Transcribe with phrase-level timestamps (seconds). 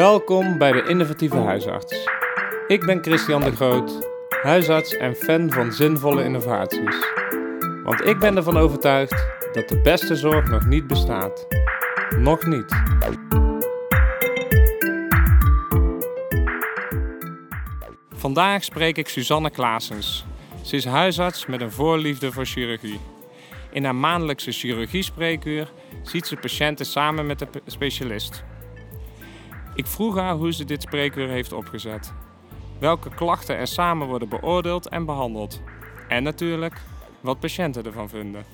[0.00, 2.08] Welkom bij de Innovatieve Huisarts.
[2.66, 4.08] Ik ben Christian de Groot,
[4.42, 6.96] huisarts en fan van zinvolle innovaties.
[7.84, 11.46] Want ik ben ervan overtuigd dat de beste zorg nog niet bestaat.
[12.18, 12.82] Nog niet.
[18.10, 20.24] Vandaag spreek ik Suzanne Klaasens.
[20.62, 23.00] Ze is huisarts met een voorliefde voor chirurgie.
[23.70, 25.72] In haar maandelijkse chirurgie-spreekuur
[26.02, 28.44] ziet ze patiënten samen met de specialist.
[29.80, 32.12] Ik vroeg haar hoe ze dit spreekuur heeft opgezet.
[32.78, 35.60] Welke klachten er samen worden beoordeeld en behandeld.
[36.08, 36.80] En natuurlijk
[37.20, 38.44] wat patiënten ervan vinden.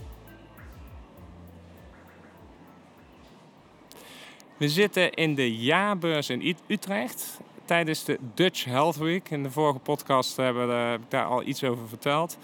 [4.57, 9.31] We zitten in de jaarbeurs in Utrecht tijdens de Dutch Health Week.
[9.31, 12.39] In de vorige podcast hebben we daar al iets over verteld.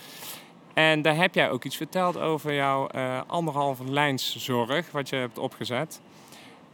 [0.75, 5.39] En daar heb jij ook iets verteld over jouw uh, anderhalve lijnszorg, wat je hebt
[5.39, 6.01] opgezet.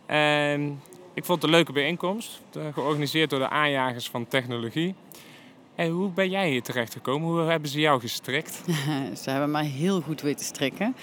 [0.06, 0.81] En
[1.19, 2.41] ik vond het een leuke bijeenkomst,
[2.72, 4.94] georganiseerd door de aanjagers van technologie.
[5.74, 7.28] En hoe ben jij hier terecht gekomen?
[7.28, 8.62] Hoe hebben ze jou gestrikt?
[9.22, 10.96] ze hebben mij heel goed weten strikken.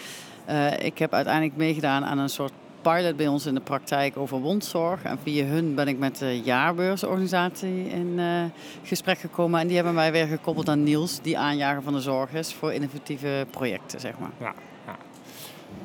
[0.49, 4.39] Uh, ik heb uiteindelijk meegedaan aan een soort pilot bij ons in de praktijk over
[4.39, 5.03] wondzorg.
[5.03, 8.43] En via hun ben ik met de jaarbeursorganisatie in uh,
[8.83, 9.59] gesprek gekomen.
[9.59, 12.73] En die hebben mij weer gekoppeld aan Niels, die aanjager van de zorg is voor
[12.73, 14.31] innovatieve projecten, zeg maar.
[14.39, 14.53] Ja,
[14.85, 14.95] ja.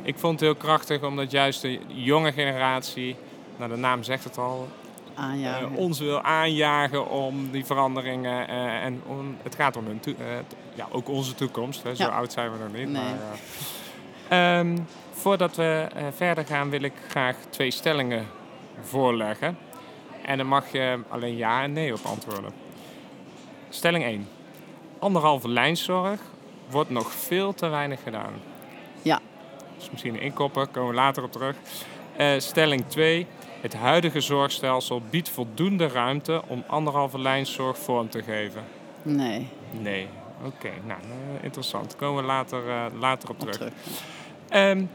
[0.02, 3.16] Ik vond het heel krachtig omdat juist de jonge generatie,
[3.60, 4.68] nou de naam zegt het al,
[5.14, 5.72] aanjagen.
[5.72, 8.50] Uh, ons wil aanjagen om die veranderingen.
[8.50, 10.00] Uh, en om, het gaat om hun
[10.74, 11.82] ja, ook onze toekomst.
[11.82, 11.94] Hè.
[11.94, 12.88] Zo oud zijn we nog niet.
[12.88, 13.02] Nee.
[14.28, 18.26] Maar, um, Voordat we verder gaan wil ik graag twee stellingen
[18.80, 19.58] voorleggen.
[20.24, 22.52] En dan mag je alleen ja en nee op antwoorden.
[23.68, 24.28] Stelling 1.
[24.98, 26.20] Anderhalve lijnzorg
[26.70, 28.32] wordt nog veel te weinig gedaan.
[29.02, 29.20] Ja.
[29.76, 31.56] Dus misschien een inkoppen, komen we later op terug.
[32.20, 33.26] Uh, stelling 2.
[33.60, 38.62] Het huidige zorgstelsel biedt voldoende ruimte om anderhalve lijnzorg vorm te geven.
[39.02, 39.48] Nee.
[39.70, 40.08] Nee.
[40.38, 40.78] Oké, okay.
[40.86, 41.96] nou, uh, interessant.
[41.96, 43.56] Komen we later, uh, later op, op terug.
[43.56, 43.72] terug.
[44.70, 44.90] Um,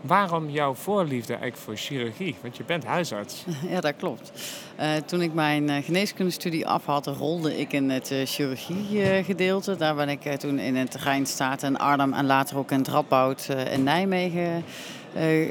[0.00, 2.36] Waarom jouw voorliefde eigenlijk voor chirurgie?
[2.42, 3.44] Want je bent huisarts.
[3.68, 4.32] Ja, dat klopt.
[4.80, 9.76] Uh, toen ik mijn uh, geneeskundestudie af had, rolde ik in het uh, chirurgiegedeelte.
[9.76, 13.82] Daar ben ik toen in het Rijnstaat en Arnhem en later ook in Radboud in
[13.82, 14.64] Nijmegen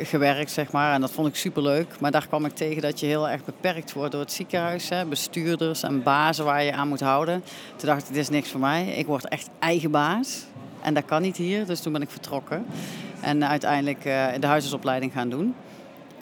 [0.03, 0.94] gewerkt, zeg maar.
[0.94, 2.00] En dat vond ik superleuk.
[2.00, 4.90] Maar daar kwam ik tegen dat je heel erg beperkt wordt door het ziekenhuis.
[4.90, 5.06] Hè?
[5.06, 7.44] Bestuurders en bazen waar je aan moet houden.
[7.76, 8.86] Toen dacht ik, dit is niks voor mij.
[8.88, 10.46] Ik word echt eigen baas.
[10.81, 12.66] En dat kan niet hier, dus toen ben ik vertrokken.
[13.22, 15.56] En uiteindelijk uh, de huisartsopleiding gaan doen.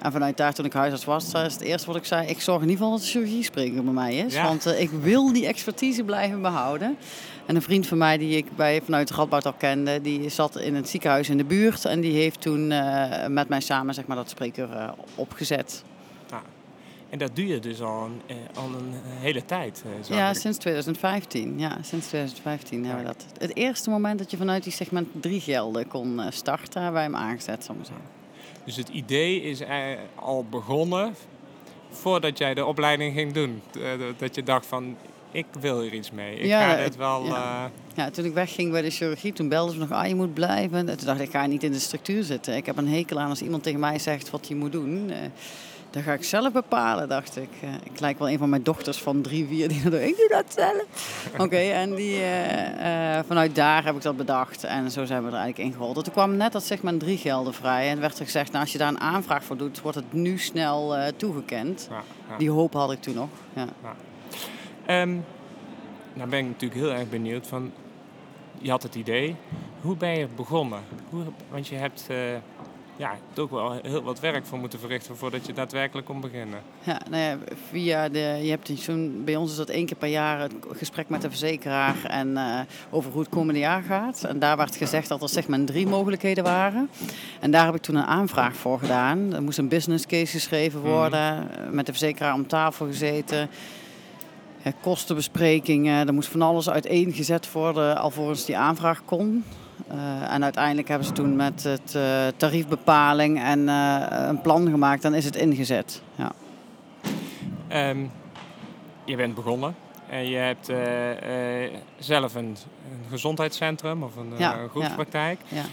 [0.01, 2.27] En vanuit daar, toen ik huisarts was, is het eerste wat ik zei...
[2.27, 4.41] ik zorg in ieder geval dat de chirurgie spreker bij mij is.
[4.41, 6.97] Want uh, ik wil die expertise blijven behouden.
[7.45, 10.01] En een vriend van mij die ik bij, vanuit Radboud al kende...
[10.01, 11.85] die zat in het ziekenhuis in de buurt.
[11.85, 15.83] En die heeft toen uh, met mij samen zeg maar, dat spreker opgezet.
[17.13, 19.83] En dat je dus al een, al een hele tijd.
[20.07, 20.35] ja, ik.
[20.35, 21.59] sinds 2015.
[21.59, 22.87] Ja, sinds 2015 ja.
[22.87, 23.25] hebben we dat.
[23.37, 27.15] Het eerste moment dat je vanuit die segment 3 gelden kon starten, hebben wij hem
[27.15, 28.05] aangezet, zal ik zeggen.
[28.65, 29.61] Dus het idee is
[30.15, 31.15] al begonnen
[31.89, 33.61] voordat jij de opleiding ging doen.
[34.17, 34.97] Dat je dacht van,
[35.33, 36.35] ik wil hier iets mee.
[36.35, 37.25] Ik ja, ga dit wel...
[37.25, 37.63] Ja.
[37.65, 37.69] Uh...
[37.93, 38.09] ja.
[38.09, 40.89] toen ik wegging bij de chirurgie, toen belden ze nog, ah, je moet blijven.
[40.89, 42.55] En toen dacht ik, ik ga niet in de structuur zitten.
[42.55, 45.11] Ik heb een hekel aan als iemand tegen mij zegt wat hij moet doen.
[45.93, 47.49] Dat ga ik zelf bepalen, dacht ik.
[47.63, 50.27] Uh, ik lijk wel een van mijn dochters van drie, vier die dat ik doe
[50.29, 50.85] dat zelf.
[51.45, 54.63] Oké, en die, uh, uh, vanuit daar heb ik dat bedacht.
[54.63, 56.03] En zo zijn we er eigenlijk ingerold.
[56.03, 57.89] Toen kwam net dat segment drie gelden vrij.
[57.89, 60.37] En werd er gezegd, nou, als je daar een aanvraag voor doet, wordt het nu
[60.37, 61.87] snel toegekend.
[61.89, 62.37] Ja, ja.
[62.37, 63.29] Die hoop had ik toen nog.
[63.53, 63.67] Ja.
[64.89, 65.25] Um,
[66.13, 67.71] nou ben ik natuurlijk heel erg benieuwd van...
[68.57, 69.35] Je had het idee.
[69.81, 70.79] Hoe ben je begonnen?
[71.09, 72.07] Hoe, want je hebt
[72.95, 76.59] ja, toch wel heel wat werk voor moeten verrichten voordat je daadwerkelijk kon beginnen.
[76.83, 77.37] Ja, nou ja,
[77.69, 81.09] via de, je hebt zo'n, bij ons is dat één keer per jaar het gesprek
[81.09, 84.23] met de verzekeraar en uh, over hoe het komende jaar gaat.
[84.23, 86.89] En daar werd gezegd dat er zeg maar drie mogelijkheden waren.
[87.39, 89.33] En daar heb ik toen een aanvraag voor gedaan.
[89.33, 90.89] Er moest een business case geschreven mhm.
[90.89, 93.49] worden, met de verzekeraar om tafel gezeten.
[94.81, 99.43] Kostenbesprekingen, er moest van alles uiteengezet worden alvorens die aanvraag kon.
[99.91, 105.01] Uh, en uiteindelijk hebben ze toen met het uh, tariefbepaling en uh, een plan gemaakt,
[105.01, 106.01] dan is het ingezet.
[106.15, 106.31] Ja.
[107.89, 108.11] Um,
[109.05, 109.75] je bent begonnen
[110.09, 110.71] en je hebt
[111.97, 112.57] zelf een,
[112.91, 115.39] een, gezondheidscentrum of een ja, groepspraktijk.
[115.47, 115.63] Ja, ja.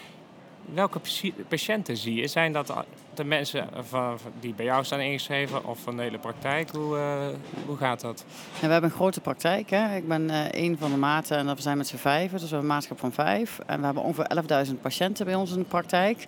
[0.74, 1.00] Welke
[1.48, 2.26] patiënten zie je?
[2.26, 2.72] Zijn dat
[3.14, 6.70] de mensen van, die bij jou staan ingeschreven of van de hele praktijk?
[6.70, 7.26] Hoe, uh,
[7.66, 8.24] hoe gaat dat?
[8.60, 9.70] We hebben een grote praktijk.
[9.70, 9.96] Hè.
[9.96, 12.30] Ik ben uh, één van de maten en we zijn met z'n vijven.
[12.30, 13.58] Dus we hebben een maatschap van vijf.
[13.66, 16.26] En we hebben ongeveer 11.000 patiënten bij ons in de praktijk.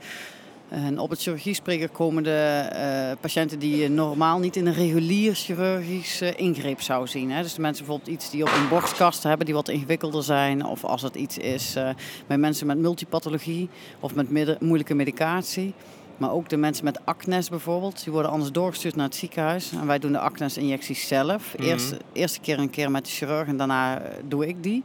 [0.72, 5.34] En op het chirurgiespreker komen de uh, patiënten die je normaal niet in een regulier
[5.34, 7.30] chirurgisch uh, ingreep zou zien.
[7.30, 7.42] Hè.
[7.42, 10.64] Dus de mensen bijvoorbeeld iets die op een borstkast hebben die wat ingewikkelder zijn.
[10.64, 11.88] Of als het iets is uh,
[12.26, 13.68] bij mensen met multipathologie
[14.00, 15.74] of met moeilijke medicatie.
[16.16, 19.72] Maar ook de mensen met acnes bijvoorbeeld, die worden anders doorgestuurd naar het ziekenhuis.
[19.72, 21.54] En wij doen de acnes-injecties zelf.
[21.56, 21.72] Mm -hmm.
[21.72, 24.82] Eerst, eerste keer een keer met de chirurg en daarna doe ik die.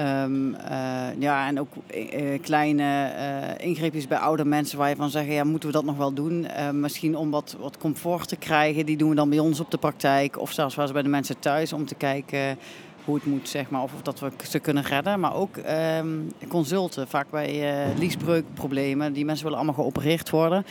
[0.00, 0.58] Um, uh,
[1.18, 5.44] ja, en ook uh, kleine uh, ingreepjes bij oude mensen waar je van zegt, ja,
[5.44, 6.46] moeten we dat nog wel doen?
[6.72, 9.78] misschien om wat, wat comfort te krijgen, die doen we dan bij ons op de
[9.78, 10.40] praktijk.
[10.40, 12.58] Of zelfs wel eens bij de mensen thuis om te kijken
[13.04, 15.20] hoe het moet, zeg maar, of, of dat we ze kunnen redden.
[15.20, 15.56] Maar ook
[16.00, 17.64] um, consulten, vaak bij
[17.98, 19.12] liesbreukproblemen.
[19.12, 20.64] Die mensen willen allemaal geopereerd worden.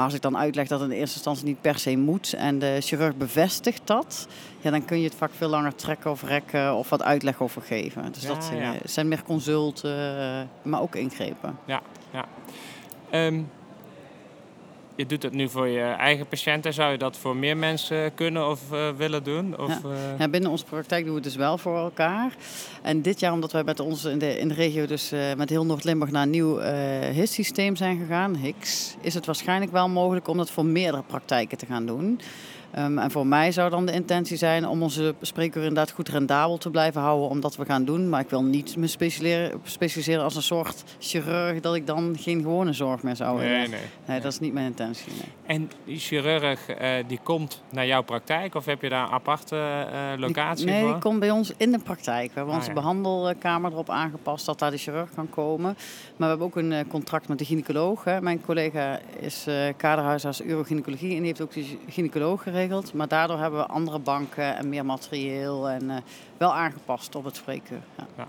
[0.00, 2.58] Maar als ik dan uitleg dat het in eerste instantie niet per se moet en
[2.58, 4.28] de chirurg bevestigt dat,
[4.60, 7.62] ja, dan kun je het vaak veel langer trekken of rekken of wat uitleg over
[7.62, 8.12] geven.
[8.12, 8.74] Dus Ja, dat zijn, ja.
[8.74, 11.58] eh, zijn meer consulten, eh, maar ook ingrepen.
[11.64, 11.80] Ja,
[12.12, 12.24] ja.
[13.10, 13.42] Ehm,
[15.00, 16.72] je doet het nu voor je eigen patiënten.
[16.74, 19.58] Zou je dat voor meer mensen kunnen of eh, willen doen?
[19.58, 19.80] Of, Ja.
[19.84, 22.34] eh, Ja, binnen onze praktijk doen we het dus wel voor elkaar.
[22.82, 25.48] En dit jaar, omdat wij met ons in de, in de regio, dus eh, met
[25.50, 30.28] heel Noord-Limburg naar een nieuw eh HIS-systeem zijn gegaan, HIX, is het waarschijnlijk wel mogelijk
[30.28, 32.20] om dat voor meerdere praktijken te gaan doen.
[32.70, 36.58] Ehm, en voor mij zou dan de intentie zijn om onze spreekuur inderdaad goed rendabel
[36.58, 38.08] te blijven houden, omdat we gaan doen.
[38.08, 42.42] Maar ik wil niet me specialiseren, specialiseren als een soort chirurg, dat ik dan geen
[42.42, 43.52] gewone zorg meer zou willen.
[43.58, 43.80] nee, nee.
[44.06, 45.12] Nee, dat is niet mijn intentie.
[45.12, 45.56] nee.
[45.56, 49.56] En die chirurg eh, die komt naar jouw praktijk of heb je daar een aparte
[49.56, 50.92] eh, locatie Die- nee, voor?
[50.92, 52.26] die komt bij ons in de praktijk.
[52.28, 52.76] We hebben Ah, onze ja.
[52.80, 55.62] behandelkamer erop aangepast dat daar de chirurg kan komen.
[55.70, 55.76] Maar
[56.16, 58.04] we hebben ook een eh, contract met de gynaecoloog.
[58.04, 58.20] Hè.
[58.20, 62.58] Mijn collega is eh kaderhuisarts urogynecologie en die heeft ook de gy- gynaecoloog geregeld.
[62.94, 65.96] Maar daardoor hebben we andere banken en meer materieel en eh,
[66.36, 67.82] wel aangepast op het spreekuur.
[68.16, 68.28] Ja.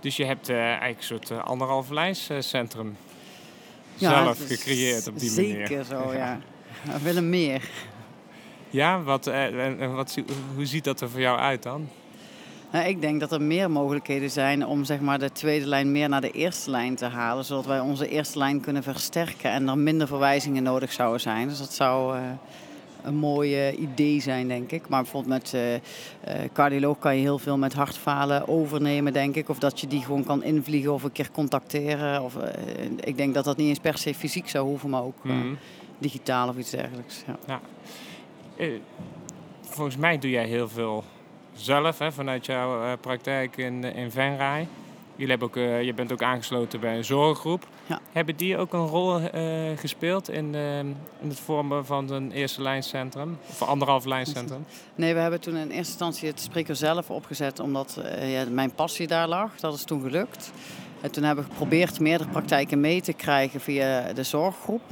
[0.00, 2.96] Dus je hebt eh, eigenlijk een soort eh, anderhalf lijnscentrum
[3.94, 5.66] Ja, zelf gecreëerd op die zeker manier.
[5.66, 6.38] Zeker zo, ja.
[6.84, 7.68] We willen meer.
[8.70, 10.18] Ja, wat, en- wat,
[10.54, 11.88] hoe ziet dat er voor jou uit dan?
[12.72, 16.08] Nou, ik denk dat er meer mogelijkheden zijn om zeg maar, de tweede lijn meer
[16.08, 17.44] naar de eerste lijn te halen.
[17.44, 21.48] Zodat wij onze eerste lijn kunnen versterken en er minder verwijzingen nodig zouden zijn.
[21.48, 22.18] Dus dat zou
[23.02, 24.88] een mooi idee zijn, denk ik.
[24.88, 25.80] Maar bijvoorbeeld met eh, eh,
[26.52, 29.48] cardioloog kan je heel veel met hartfalen overnemen, denk ik.
[29.48, 32.22] Of dat je die gewoon kan invliegen of een keer contacteren.
[32.22, 35.24] Of, eh, ik denk dat dat niet eens per se fysiek zou hoeven, maar ook
[35.24, 35.54] Mhm.
[35.98, 37.22] digitaal of iets dergelijks.
[37.46, 37.60] Ja.
[38.56, 38.68] Eh,
[39.60, 41.04] volgens mij doe jij heel veel
[41.54, 44.66] zelf hè, vanuit jouw praktijk in, in Venray.
[45.16, 47.66] Jullie hebben ook, eh, je bent ook aangesloten bij een zorggroep.
[47.86, 48.00] Ja.
[48.12, 49.42] Hebben die ook een rol eh,
[49.76, 53.38] gespeeld in, eh, in het vormen van een eerste lijncentrum?
[53.48, 54.64] Of anderhalf lijncentrum?
[54.94, 58.74] Nee, we hebben toen in eerste instantie het spreker zelf opgezet omdat eh, ja, mijn
[58.74, 59.56] passie daar lag.
[59.56, 60.52] Dat is toen gelukt.
[61.00, 64.82] En toen hebben we geprobeerd meerdere praktijken mee te krijgen via de zorggroep.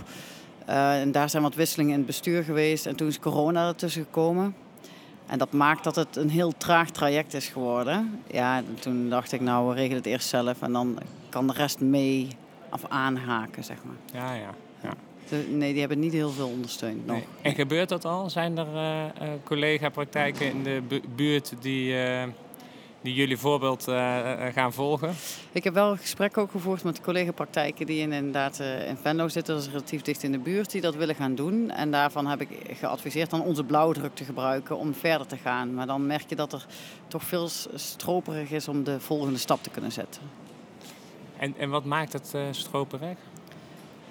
[0.66, 2.86] En daar zijn wat wisselingen in het bestuur geweest.
[2.86, 4.54] En toen is corona ertussen gekomen.
[5.30, 8.22] En dat maakt dat het een heel traag traject is geworden.
[8.30, 10.62] Ja, en toen dacht ik, nou, we regelen het eerst zelf.
[10.62, 10.98] En dan
[11.28, 12.28] kan de rest mee
[12.72, 14.22] of aanhaken, zeg maar.
[14.22, 14.50] Ja, ja.
[15.48, 17.16] Nee, die hebben niet heel veel ondersteund nog.
[17.16, 17.24] Nee.
[17.42, 18.30] En gebeurt dat al?
[18.30, 19.12] Zijn er eh, eh,
[19.44, 22.22] collega-praktijken in de bu- buurt die, eh,
[23.02, 25.14] die jullie voorbeeld eh, eh, gaan volgen?
[25.52, 29.54] Ik heb wel gesprekken ook gevoerd met collega-praktijken die in, inderdaad eh, in Venlo zitten.
[29.54, 31.70] Dat is relatief dicht in de buurt, die dat willen gaan doen.
[31.70, 35.74] En daarvan heb ik geadviseerd dan onze blauwdruk te gebruiken om verder te gaan.
[35.74, 36.66] Maar dan merk je dat er
[37.08, 40.22] toch veel stroperig is om de volgende stap te kunnen zetten.
[41.36, 43.16] En, en wat maakt het eh stroperig?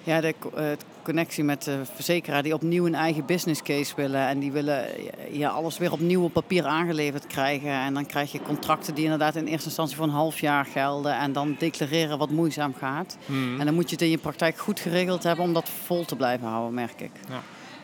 [0.04, 0.64] Ja, de eh,
[1.02, 4.26] connectie met de verzekeraar die opnieuw een eigen business case willen.
[4.26, 4.86] En die willen
[5.30, 7.70] ja, alles weer opnieuw op papier aangeleverd krijgen.
[7.70, 11.18] En dan krijg je contracten die inderdaad in eerste instantie voor een half jaar gelden.
[11.18, 13.16] En dan declareren wat moeizaam gaat.
[13.26, 13.60] Hmm.
[13.60, 16.16] En dan moet je het in je praktijk goed geregeld hebben om dat vol te
[16.16, 17.12] blijven houden, merk ik.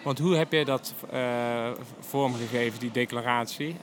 [0.03, 1.71] Want hoe heb jij dat eh,
[2.01, 3.77] vormgegeven, die declaratie?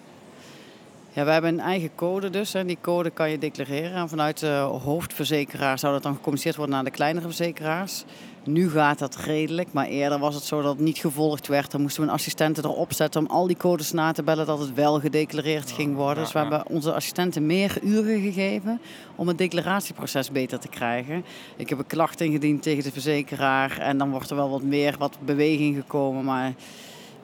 [1.16, 2.54] Ja, we hebben een eigen code dus.
[2.54, 3.94] En die code kan je declareren.
[3.94, 8.04] En vanuit de hoofdverzekeraar zou dat dan gecommuniceerd worden naar de kleinere verzekeraars.
[8.44, 11.72] Nu gaat dat redelijk, maar eerder was het zo dat het niet gevolgd werd.
[11.72, 14.60] Dan moesten we een assistenten erop zetten om al die codes na te bellen dat
[14.60, 16.16] het wel gedeclareerd ging worden.
[16.16, 16.50] ja, dus we ja.
[16.50, 18.82] hebben onze assistenten meer uren gegeven
[19.16, 21.26] om het declaratieproces beter te krijgen.
[21.56, 24.96] Ik heb een klacht ingediend tegen de verzekeraar en dan wordt er wel wat meer
[24.98, 26.54] wat beweging gekomen, maar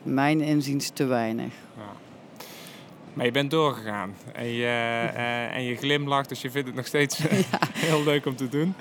[0.04, 1.54] mijn inziens te weinig.
[3.14, 4.66] Maar je bent doorgegaan en je,
[5.16, 7.18] eh, en je glimlacht, dus je vindt het nog steeds
[7.88, 8.76] heel leuk om te doen.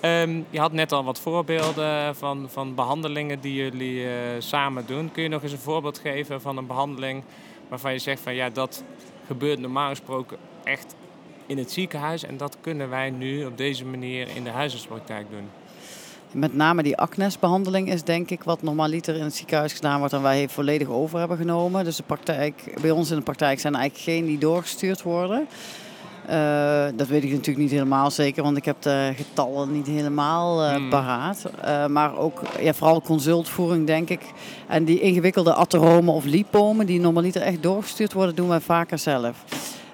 [0.00, 5.12] Ehm, je had net al wat voorbeelden van, van behandelingen die jullie eh, samen doen.
[5.12, 7.22] Kun je nog eens een voorbeeld geven van een behandeling
[7.68, 8.84] waarvan je zegt van ja, dat
[9.26, 10.94] gebeurt normaal gesproken echt
[11.46, 15.48] in het ziekenhuis en dat kunnen wij nu op deze manier in de huisartspraktijk doen?
[16.32, 20.22] Met name die acnesbehandeling is denk ik wat normaliter in het ziekenhuis gedaan wordt en
[20.22, 21.84] wij volledig over hebben genomen.
[21.84, 25.46] Dus de praktijk, bij ons in de praktijk zijn er eigenlijk geen die doorgestuurd worden.
[26.30, 30.64] Uh, dat weet ik natuurlijk niet helemaal zeker, want ik heb de getallen niet helemaal
[30.64, 31.44] uh, paraat.
[31.64, 34.20] Uh, maar ook ja, vooral consultvoering, denk ik.
[34.68, 39.44] En die ingewikkelde atheromen of lipomen, die normaliter echt doorgestuurd worden, doen wij vaker zelf.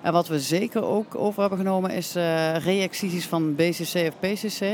[0.08, 4.64] En wat we zeker ook over hebben genomen is uh, van BCC of PCC.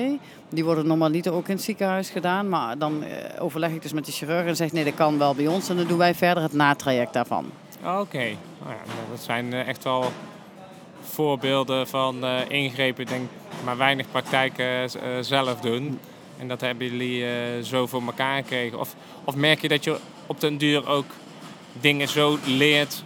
[0.49, 2.49] Die worden normaliter ook in het ziekenhuis gedaan.
[2.49, 5.35] Maar dan uh, overleg ik dus met de chirurg en zeg nee, dat kan wel
[5.35, 5.69] bij ons.
[5.69, 7.51] En dan doen wij verder het natraject daarvan.
[7.79, 10.05] Oké, oh ja, dat zijn uh, echt wel
[11.03, 13.03] voorbeelden van ingrepen.
[13.03, 13.29] Ik denk
[13.65, 15.99] maar weinig praktijken zelf doen.
[16.39, 17.25] En dat hebben jullie
[17.65, 18.79] zo voor elkaar gekregen.
[18.79, 21.07] Of, of merk je dat je op den duur ook
[21.81, 23.03] dingen zo leert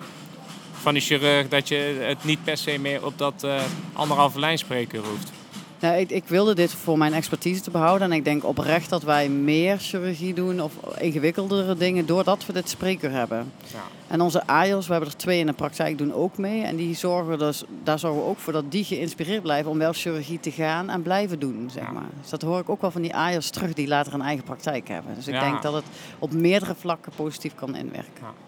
[0.80, 4.58] van die chirurg dat je het niet per se meer op dat uh, anderhalve lijn
[4.58, 5.32] spreken hoeft?
[5.80, 8.11] Nou, ik, ik, wilde dit voor mijn expertise te behouden.
[8.11, 12.68] En ik denk oprecht dat wij meer chirurgie doen of ingewikkeldere dingen doordat we dit
[12.68, 13.52] spreker hebben.
[13.73, 13.82] Ja.
[14.06, 16.62] En onze AIOS, we hebben er twee in de praktijk, doen ook mee.
[16.62, 19.92] En die zorgen dus, daar zorgen we ook voor dat die geïnspireerd blijven om wel
[19.92, 21.70] chirurgie te gaan en blijven doen.
[21.73, 22.08] Zeg maar.
[22.20, 24.88] Dus dat hoor ik ook wel van die AIOS terug die later een eigen praktijk
[24.88, 25.14] hebben.
[25.14, 25.40] Dus ik ja.
[25.40, 25.85] denk dat het
[26.18, 28.47] op meerdere vlakken positief kan inwerken.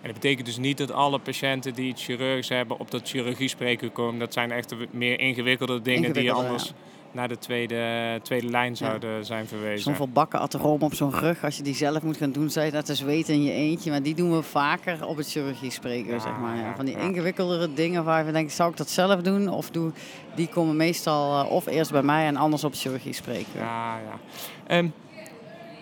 [0.00, 3.48] En dat betekent dus niet dat alle patiënten die het chirurgisch hebben op dat chirurgie
[3.48, 4.18] spreken komen.
[4.18, 6.72] Dat zijn echt meer ingewikkelde dingen die anders
[7.12, 9.80] naar de tweede, tweede lijn zouden zijn verwezen.
[9.80, 12.88] Zo'n volbakken atheroom op zo'n rug, als je die zelf moet gaan doen, zei dat
[12.88, 13.90] is weten in je eentje.
[13.90, 16.56] Maar die doen we vaker op het chirurgie spreken, zeg maar.
[16.56, 16.76] Ja.
[16.76, 19.48] Van die ingewikkeldere dingen waar we denken, zou ik dat zelf doen?
[19.48, 19.92] Of doe,
[20.34, 23.60] die komen meestal uh, of eerst bij mij en anders op het chirurgie spreken.
[23.60, 24.78] Ja, ja.
[24.78, 24.92] Um,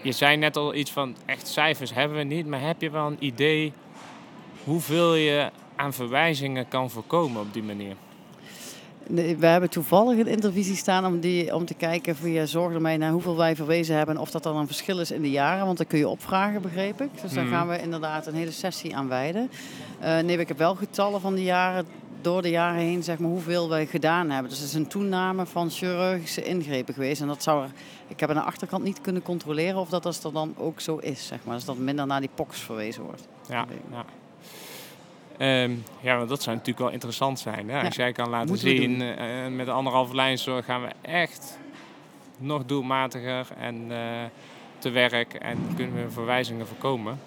[0.03, 3.07] je zei net al iets van, echt cijfers hebben we niet, maar heb je wel
[3.07, 3.73] een idee
[4.69, 7.97] hoeveel je aan verwijzingen kan voorkomen op die manier?
[9.39, 13.11] We hebben toevallig een intervisie staan om, die, om te kijken via zorg ermee naar
[13.11, 14.17] hoeveel wij verwezen hebben.
[14.19, 15.67] Of dat dan een verschil is in de jaren.
[15.67, 17.09] Want dan kun je opvragen, begreep ik.
[17.23, 17.53] Dus daar mhm.
[17.53, 19.51] gaan we inderdaad een hele sessie aan wijden.
[20.01, 21.87] Uh, nee, ik heb wel getallen van de jaren,
[22.21, 24.51] door de jaren heen, zeg maar, hoeveel wij gedaan hebben.
[24.51, 27.21] Dus het is een toename van chirurgische ingrepen geweest.
[27.21, 27.71] En dat zou er,
[28.09, 30.97] ik heb aan de achterkant niet kunnen controleren of dat, als dat dan ook zo
[30.97, 31.27] is.
[31.27, 31.55] Zeg maar.
[31.55, 33.29] Dus dat minder naar die POX verwezen wordt.
[33.49, 34.05] Ja, ja.
[35.41, 37.71] Um, ja, dat zou natuurlijk wel interessant zijn.
[37.71, 37.85] Hè?
[37.85, 41.59] Als jij kan laten zien, uh, met de anderhalve lijnzorg gaan we echt
[42.39, 43.99] nog doelmatiger en uh,
[44.79, 47.21] te werk en kunnen we verwijzingen voorkomen.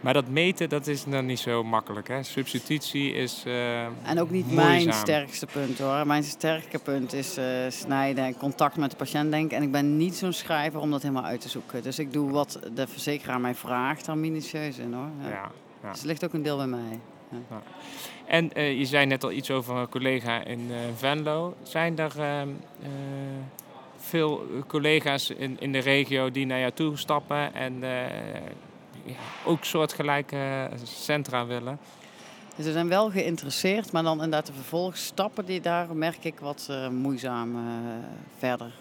[0.00, 2.08] Maar dat meten, dat is dan niet zo makkelijk.
[2.08, 2.22] Hè?
[2.22, 6.06] Substitutie is uh, En ook niet mijn sterkste punt hoor.
[6.06, 9.56] Mijn sterke punt is snijden en contact met de patiënt denken.
[9.56, 11.82] En ik ben niet zo'n schrijver om dat helemaal uit te zoeken.
[11.82, 15.10] Dus ik doe wat de verzekeraar mij vraagt, dan minutieus in hoor.
[15.22, 15.28] Ja.
[15.28, 15.50] Ja,
[15.82, 15.90] ja.
[15.90, 17.00] Dus het ligt ook een deel bij mij.
[18.26, 21.54] En uh, je zei net al iets over een collega in uh, Venlo.
[21.62, 22.42] Zijn er uh,
[23.96, 27.80] veel collega's in, in de regio die naar jou toe stappen en
[29.04, 31.78] ja, ook soortgelijke centra willen?
[32.62, 37.56] Ze zijn wel geïnteresseerd, maar dan inderdaad de vervolgstappen, die, daar merk ik wat moeizaam
[38.38, 38.72] verder.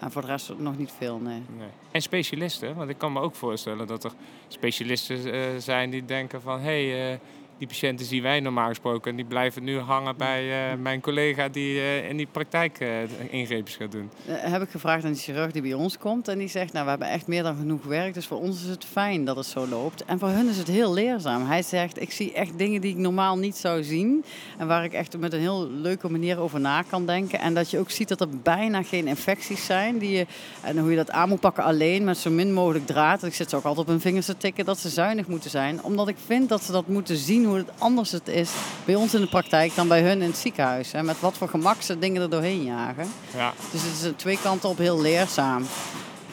[0.00, 1.42] En voor de rest nog niet veel, nee.
[1.58, 1.68] nee.
[1.90, 4.12] En specialisten, want ik kan me ook voorstellen dat er
[4.48, 6.60] specialisten uh, zijn die denken van...
[6.60, 7.18] hey, uh,
[7.60, 9.10] die patiënten zien wij normaal gesproken.
[9.10, 12.88] En die blijven nu hangen bij uh, mijn collega die uh, in die praktijk uh,
[13.30, 14.10] ingreepjes gaat doen.
[14.26, 16.28] heb ik gevraagd aan de chirurg die bij ons komt.
[16.28, 18.14] En die zegt, nou we hebben echt meer dan genoeg werk.
[18.14, 20.04] Dus voor ons is het fijn dat het zo loopt.
[20.04, 21.46] En voor hun is het heel leerzaam.
[21.46, 24.24] Hij zegt, ik zie echt dingen die ik normaal niet zou zien.
[24.58, 27.40] En waar ik echt met een heel leuke manier over na kan denken.
[27.40, 29.98] En dat je ook ziet dat er bijna geen infecties zijn.
[29.98, 30.26] Die je,
[30.62, 33.24] en hoe je dat aan moet pakken alleen met zo min mogelijk draad.
[33.24, 35.82] Ik zit ze ook altijd op hun vingers te tikken dat ze zuinig moeten zijn.
[35.82, 38.50] Omdat ik vind dat ze dat moeten zien hoe het anders het is
[38.84, 40.92] bij ons in de praktijk dan bij hun in het ziekenhuis.
[40.92, 43.06] En met wat voor gemak ze dingen er doorheen jagen.
[43.36, 43.52] Ja.
[43.70, 45.64] Dus het is twee kanten op heel leerzaam.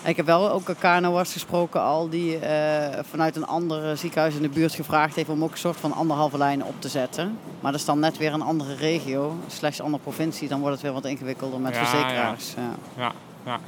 [0.04, 4.42] Ik heb wel ook een KNO'arts gesproken al die uh, vanuit een ander ziekenhuis in
[4.42, 7.38] de buurt gevraagd heeft om ook een soort van anderhalve lijn op te zetten.
[7.60, 10.48] Maar dat is dan net weer een andere regio, slechts andere provincie.
[10.48, 12.54] Dan wordt het weer wat ingewikkelder met verzekeraars.
[12.56, 13.12] Ja, ja.
[13.46, 13.60] ja,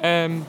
[0.00, 0.24] ja.
[0.24, 0.44] Um,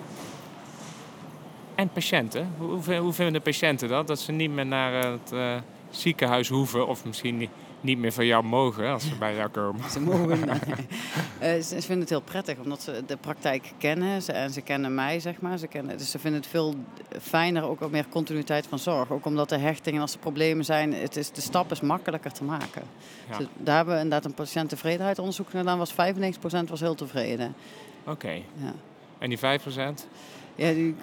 [1.76, 4.08] en patiënten, hoe, hoe, vinden de patiënten dat?
[4.08, 5.32] Dat ze niet meer naar het...
[5.34, 5.56] Uh
[5.96, 7.50] ziekenhuis hoeven of misschien
[7.82, 9.90] niet, meer van jou mogen als ze bij jou komen.
[9.90, 10.40] Ze mogen.
[10.40, 14.96] uh, ze, vinden het heel prettig omdat ze de praktijk kennen ze, en ze kennen
[14.96, 15.58] mij, zeg maar.
[15.58, 16.76] Ze kennen, dus ze vinden het veel
[17.22, 19.12] fijner, ook wat meer continuïteit van zorg.
[19.12, 22.32] Ook omdat de hechting en als er problemen zijn, het is, de stap is makkelijker
[22.32, 22.84] te maken.
[23.30, 23.38] Ja.
[23.38, 25.96] Dus daar hebben we inderdaad een patiënttevredenheidsonderzoek gedaan, was 95%
[26.68, 27.56] was heel tevreden.
[28.06, 28.32] Oké.
[28.32, 28.74] Ja.
[29.18, 29.42] En die 5%?
[30.56, 30.96] Ja, die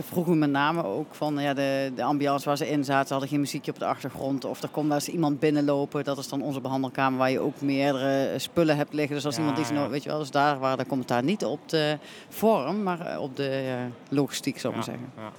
[0.00, 3.40] vroegen met name ook van ja, de, de ambiance waar ze in zaten, hadden geen
[3.40, 4.44] muziekje op de achtergrond.
[4.44, 6.04] Of er komt eens iemand binnenlopen.
[6.04, 9.14] Dat is dan onze behandelkamer waar je ook meerdere spullen hebt liggen.
[9.14, 9.88] Dus als Ja, iemand die ja.
[9.88, 11.98] weet je wel, dus daar waar de commentaar niet op de
[12.28, 13.74] vorm, maar eh, op de eh,
[14.16, 15.12] logistiek, zou ik Ja, maar zeggen.
[15.22, 15.32] ja.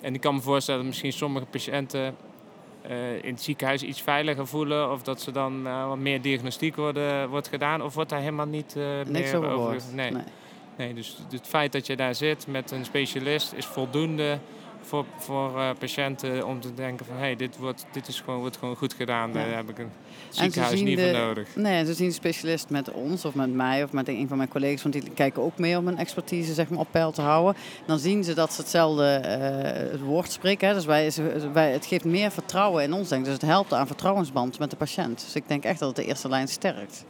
[0.00, 2.14] En ik kan me voorstellen dat misschien sommige patiënten
[2.82, 4.90] eh, in het ziekenhuis iets veiliger voelen.
[4.92, 7.82] Of dat ze dan wat meer diagnostiek worden, wordt gedaan.
[7.82, 8.76] Of wordt daar helemaal niet
[9.08, 9.82] Niks meer over.
[9.94, 10.10] Nee.
[10.10, 10.22] Nee.
[10.76, 14.38] Nee, dus het feit dat je daar zit met een specialist is voldoende
[14.82, 17.14] voor, voor eh, patiënten om te denken van...
[17.14, 19.32] hé, hey, dit, wordt, dit is gewoon, wordt gewoon goed gedaan.
[19.32, 19.54] Daar Ja.
[19.54, 19.90] heb ik een
[20.28, 21.48] ziekenhuis niet voor nodig.
[21.56, 24.48] Nee, ze zien de specialist met ons of met mij of met een van mijn
[24.48, 27.56] collega's, want die kijken ook mee om hun expertise zeg maar, op peil te houden.
[27.86, 30.68] Dan zien ze dat ze hetzelfde eh, het woord spreken.
[30.68, 30.74] Hè.
[30.74, 31.12] Dus wij,
[31.52, 33.26] wij, het geeft meer vertrouwen in ons, denk ik.
[33.26, 35.20] Dus het helpt aan vertrouwensband met de patiënt.
[35.24, 37.04] Dus ik denk echt dat het de eerste lijn sterkt.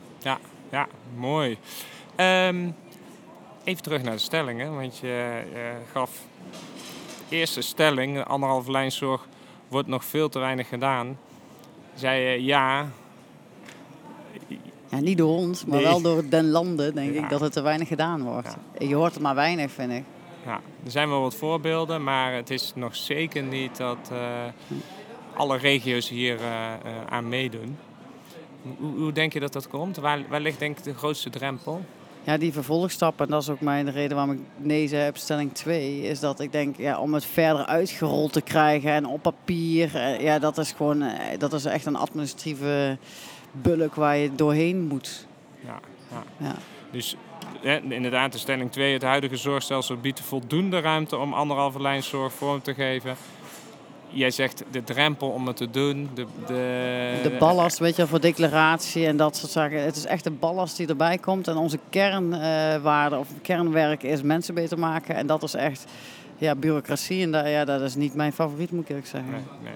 [0.70, 1.58] Ja, mooi.
[2.16, 2.70] Ehm,
[3.66, 5.42] even terug naar de stellingen, want je
[5.92, 6.11] gaf
[7.28, 9.26] eerste stelling, de anderhalve lijnzorg,
[9.68, 11.18] wordt nog veel te weinig gedaan.
[11.94, 12.88] Zei je ja,
[14.88, 15.87] Ja, niet door ons, maar Nee.
[15.87, 17.23] wel door den landen, denk Ja.
[17.23, 18.56] ik, dat het te weinig gedaan wordt.
[18.78, 20.04] Je hoort het maar weinig, vind ik.
[20.44, 24.18] ja, er zijn wel wat voorbeelden, maar het is nog zeker niet dat eh,
[25.35, 27.78] alle regio's hier eh, eh, aan meedoen.
[28.78, 29.96] Hoe, hoe denk je dat dat komt?
[29.96, 31.85] Waar, waar ligt denk ik de grootste drempel?
[32.26, 35.54] Ja, die vervolgstappen, en dat is ook mijn reden waarom ik nee zei op stelling
[35.54, 39.97] 2, is dat ik denk, ja, om het verder uitgerold te krijgen en op papier,
[39.97, 42.99] eh, ja, dat is gewoon, eh, dat is echt een administratieve
[43.52, 45.26] bulk waar je doorheen moet.
[45.64, 45.80] Ja,
[46.11, 46.23] ja.
[46.47, 46.54] Ja.
[46.90, 47.16] Dus
[47.88, 52.62] inderdaad, de stelling 2, het huidige zorgstelsel biedt voldoende ruimte om anderhalve lijn zorg vorm
[52.62, 53.16] te geven.
[54.08, 58.20] Jij zegt de drempel om het te doen, de, de, De ballast, weet je, voor
[58.20, 59.82] declaratie en dat soort zaken.
[59.82, 61.48] Het is echt de ballast die erbij komt.
[61.48, 65.14] En onze kernwaarde of kernwerk is mensen beter maken.
[65.14, 65.84] En dat is echt
[66.36, 67.22] ja, bureaucratie.
[67.22, 69.30] En dat, ja, dat is niet mijn favoriet, moet ik eerlijk zeggen.
[69.30, 69.72] Nee, nee.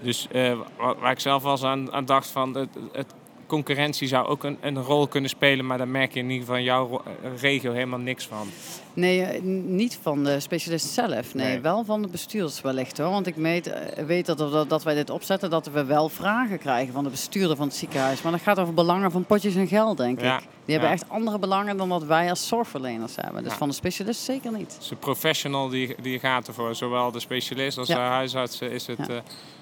[0.00, 3.14] Dus eh, wa- waar ik zelf wel eens aan, aan dacht van, het, het,
[3.46, 6.56] concurrentie zou ook een, een rol kunnen spelen, maar daar merk je in ieder geval
[6.56, 8.48] in jouw eh, regio helemaal niks van.
[8.94, 11.34] Nee, eh, niet van de specialist zelf.
[11.34, 11.60] Nee, Nee.
[11.60, 13.10] wel van de bestuurders wellicht hoor.
[13.10, 16.58] Want ik meet, eh, weet dat, dat, dat wij dit opzetten, dat we wel vragen
[16.58, 18.22] krijgen van de bestuurder van het ziekenhuis.
[18.22, 20.44] Maar dat gaat over belangen van potjes en geld, denk Ja, ik.
[20.64, 21.02] Die hebben ja.
[21.02, 23.42] echt andere belangen dan wat wij als zorgverleners hebben.
[23.42, 23.58] Dus Ja.
[23.58, 24.76] van de specialist zeker niet.
[24.88, 29.16] De professional die, die gaat ervoor, zowel de specialist als de huisartsen, is het eh,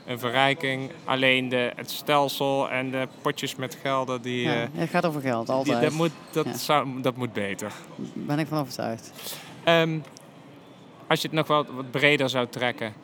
[0.07, 0.91] een verrijking.
[1.05, 5.47] Alleen de, het stelsel en de potjes met gelden, die, Ja, het gaat over geld,
[5.47, 5.81] die- altijd.
[5.81, 7.73] dat, moet, dat, zou, dat moet beter.
[8.15, 9.13] ben ik van overtuigd.
[9.65, 9.99] Ehm,
[11.07, 12.95] als je het nog wat, wat breder zou trekken.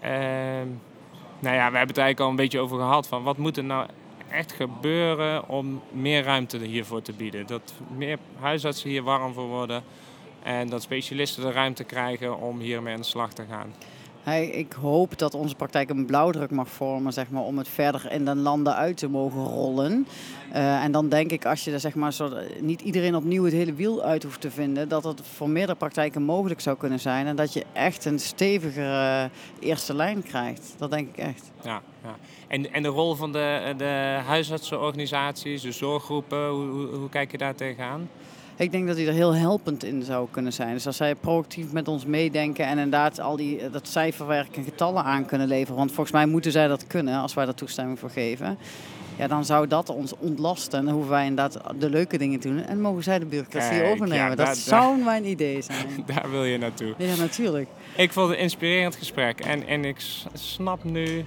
[0.00, 0.66] Ehm,
[1.38, 3.08] nou ja, we hebben het eigenlijk al een beetje over gehad.
[3.08, 3.86] Van wat moet er nou
[4.30, 7.46] echt gebeuren om meer ruimte hiervoor te bieden?
[7.46, 9.82] Dat meer huisartsen hier warm voor worden.
[10.42, 13.74] En dat specialisten de ruimte krijgen om hiermee aan de slag te gaan.
[14.22, 18.12] Hey, ik hoop dat onze praktijk een blauwdruk mag vormen zeg maar, om het verder
[18.12, 20.06] in de landen uit te mogen rollen.
[20.52, 22.30] Eh, en dan denk ik, als je er zeg maar, zo,
[22.60, 26.22] niet iedereen opnieuw het hele wiel uit hoeft te vinden, dat het voor meerdere praktijken
[26.22, 27.26] mogelijk zou kunnen zijn.
[27.26, 29.30] En dat je echt een stevigere
[29.60, 30.74] eh, eerste lijn krijgt.
[30.78, 31.50] Dat denk ik echt.
[31.62, 32.16] Ja, ja.
[32.48, 37.54] En, en de rol van de, de huisartsenorganisaties, de zorggroepen, hoe, hoe kijk je daar
[37.54, 38.08] tegenaan?
[38.56, 40.72] Ik denk dat die er heel helpend in zou kunnen zijn.
[40.74, 45.04] Dus als zij proactief met ons meedenken en inderdaad al die, dat cijferwerk en getallen
[45.04, 45.76] aan kunnen leveren.
[45.76, 48.58] Want volgens mij moeten zij dat kunnen als wij daar toestemming voor geven.
[49.18, 50.78] Ja, dan zou dat ons ontlasten.
[50.78, 52.62] En dan hoeven wij inderdaad de leuke dingen te doen.
[52.64, 54.16] En mogen zij de bureaucratie Kijk, overnemen.
[54.16, 55.86] ja, dat daar- zou mijn idee zijn.
[56.14, 56.94] Daar wil je naartoe.
[56.98, 57.68] Ja, natuurlijk.
[57.96, 59.96] Ik vond het een inspirerend gesprek en, en ik
[60.32, 61.24] snap nu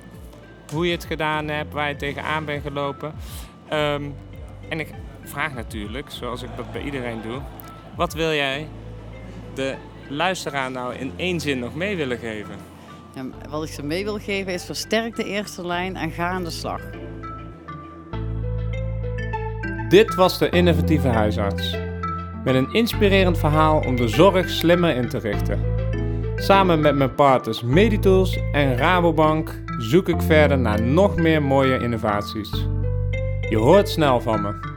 [0.71, 3.13] hoe je het gedaan hebt, waar je tegenaan bent gelopen.
[3.69, 4.03] Ehm,
[4.69, 4.87] en ik
[5.27, 7.41] vraag natuurlijk, zoals ik dat bij iedereen doe,
[7.95, 8.67] wat wil jij
[9.53, 9.75] de
[10.07, 12.55] luisteraar nou in één zin nog mee willen geven?
[13.15, 16.43] Ja, wat ik ze mee wil geven is versterk de eerste lijn en ga aan
[16.43, 16.81] de slag.
[19.89, 21.77] Dit was de innovatieve huisarts.
[22.43, 25.73] Met een inspirerend verhaal om de zorg slimmer in te richten.
[26.35, 32.49] Samen met mijn partners Meditools en Rabobank zoek ik verder naar nog meer mooie innovaties.
[33.49, 34.74] Je hoort snel van me.